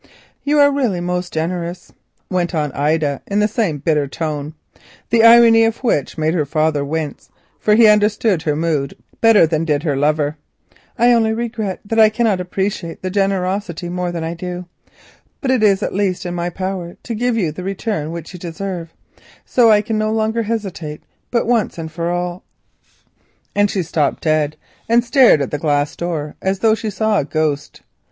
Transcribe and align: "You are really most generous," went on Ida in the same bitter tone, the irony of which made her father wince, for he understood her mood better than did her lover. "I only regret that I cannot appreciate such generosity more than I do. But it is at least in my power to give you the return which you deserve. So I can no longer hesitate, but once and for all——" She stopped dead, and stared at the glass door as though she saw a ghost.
"You 0.43 0.57
are 0.57 0.71
really 0.71 0.99
most 0.99 1.31
generous," 1.31 1.93
went 2.27 2.55
on 2.55 2.71
Ida 2.71 3.21
in 3.27 3.39
the 3.39 3.47
same 3.47 3.77
bitter 3.77 4.07
tone, 4.07 4.55
the 5.11 5.23
irony 5.23 5.63
of 5.63 5.77
which 5.83 6.17
made 6.17 6.33
her 6.33 6.43
father 6.43 6.83
wince, 6.83 7.29
for 7.59 7.75
he 7.75 7.85
understood 7.85 8.41
her 8.41 8.55
mood 8.55 8.95
better 9.21 9.45
than 9.45 9.63
did 9.63 9.83
her 9.83 9.95
lover. 9.95 10.37
"I 10.97 11.11
only 11.13 11.33
regret 11.33 11.81
that 11.85 11.99
I 11.99 12.09
cannot 12.09 12.41
appreciate 12.41 13.03
such 13.03 13.13
generosity 13.13 13.89
more 13.89 14.11
than 14.11 14.23
I 14.23 14.33
do. 14.33 14.65
But 15.39 15.51
it 15.51 15.61
is 15.61 15.83
at 15.83 15.93
least 15.93 16.25
in 16.25 16.33
my 16.33 16.49
power 16.49 16.97
to 17.03 17.13
give 17.13 17.37
you 17.37 17.51
the 17.51 17.63
return 17.63 18.11
which 18.11 18.33
you 18.33 18.39
deserve. 18.39 18.91
So 19.45 19.69
I 19.69 19.83
can 19.83 19.99
no 19.99 20.11
longer 20.11 20.41
hesitate, 20.41 21.03
but 21.29 21.45
once 21.45 21.77
and 21.77 21.91
for 21.91 22.09
all——" 22.09 22.43
She 23.67 23.83
stopped 23.83 24.23
dead, 24.23 24.57
and 24.89 25.03
stared 25.03 25.43
at 25.43 25.51
the 25.51 25.59
glass 25.59 25.95
door 25.95 26.33
as 26.41 26.57
though 26.57 26.73
she 26.73 26.89
saw 26.89 27.19
a 27.19 27.23
ghost. 27.23 27.83